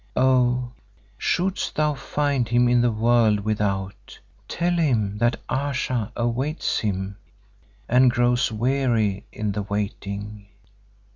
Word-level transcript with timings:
Oh, 0.15 0.71
shouldest 1.15 1.75
thou 1.75 1.93
find 1.93 2.49
him 2.49 2.67
in 2.67 2.81
the 2.81 2.91
world 2.91 3.41
without, 3.41 4.17
tell 4.47 4.73
him 4.73 5.19
that 5.19 5.39
Ayesha 5.47 6.11
awaits 6.15 6.79
him 6.79 7.17
and 7.87 8.09
grows 8.09 8.51
weary 8.51 9.25
in 9.31 9.51
the 9.51 9.61
waiting. 9.61 10.47